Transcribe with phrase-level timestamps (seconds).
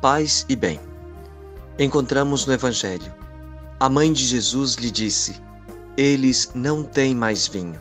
[0.00, 0.80] paz e bem.
[1.78, 3.12] Encontramos no Evangelho.
[3.78, 5.36] A mãe de Jesus lhe disse:
[5.96, 7.78] Eles não têm mais vinho.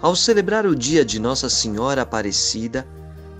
[0.00, 2.86] Ao celebrar o dia de Nossa Senhora Aparecida,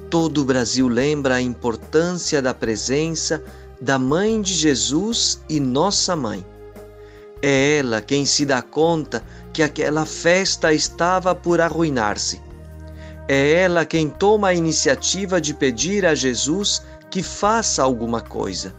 [0.09, 3.43] todo o Brasil lembra a importância da presença
[3.81, 6.47] da Mãe de Jesus e Nossa Mãe.
[7.43, 9.23] É ela quem se dá conta
[9.53, 12.41] que aquela festa estava por arruinar-se.
[13.29, 18.75] É ela quem toma a iniciativa de pedir a Jesus que faça alguma coisa.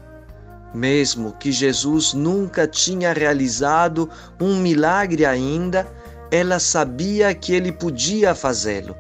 [0.74, 4.10] Mesmo que Jesus nunca tinha realizado
[4.42, 5.88] um milagre ainda,
[6.32, 8.96] ela sabia que ele podia fazê-lo.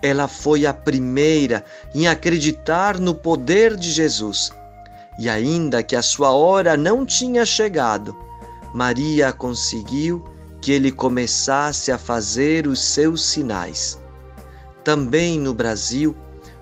[0.00, 1.62] Ela foi a primeira
[1.94, 4.50] em acreditar no poder de Jesus.
[5.18, 8.16] E ainda que a sua hora não tinha chegado,
[8.72, 10.24] Maria conseguiu
[10.62, 14.00] que ele começasse a fazer os seus sinais.
[14.82, 16.16] Também no Brasil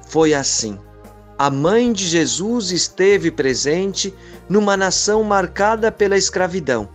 [0.08, 0.80] foi assim.
[1.42, 4.14] A mãe de Jesus esteve presente
[4.48, 6.88] numa nação marcada pela escravidão,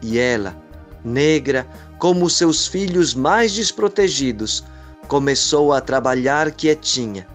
[0.00, 0.56] e ela,
[1.04, 1.66] negra
[1.98, 4.62] como seus filhos mais desprotegidos,
[5.08, 7.26] começou a trabalhar quietinha,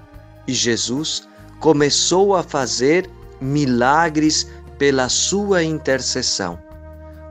[0.47, 1.28] e Jesus
[1.59, 3.09] começou a fazer
[3.42, 4.47] milagres
[4.78, 6.58] pela sua intercessão.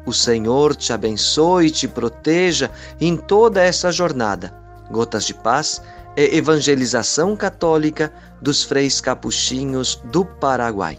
[0.05, 4.55] O Senhor te abençoe e te proteja em toda essa jornada.
[4.91, 5.81] Gotas de Paz
[6.17, 10.99] evangelização católica dos freis capuchinhos do Paraguai.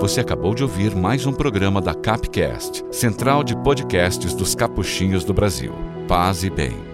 [0.00, 5.34] Você acabou de ouvir mais um programa da Capcast, central de podcasts dos capuchinhos do
[5.34, 5.74] Brasil.
[6.08, 6.87] Paz e bem.